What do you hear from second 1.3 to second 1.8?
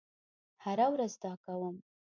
کوم